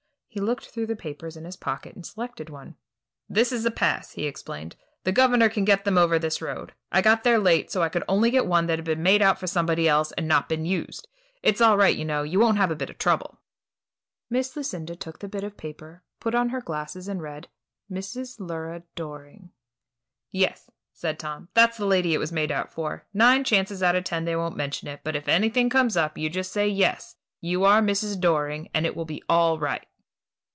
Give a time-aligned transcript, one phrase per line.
[0.33, 2.77] He looked through the papers in his pocket and selected one.
[3.27, 6.73] "This is a pass," he explained; "the governor can get them over this road.
[6.89, 9.37] I got there late, so I could only get one that had been made out
[9.41, 11.09] for somebody else and not been used.
[11.43, 13.41] It's all right, you know; you won't have a bit of trouble."
[14.29, 17.49] Miss Lucinda took the bit of paper, put on her glasses, and read,
[17.91, 18.39] "Mrs.
[18.39, 19.51] Lura Doring."
[20.31, 23.05] "Yes," said Tom; "that's the lady it was made out for.
[23.13, 26.29] Nine chances out of ten they won't mention it; but if anything comes up, you
[26.29, 28.17] just say yes, you are Mrs.
[28.17, 29.85] Doring, and it will be all right."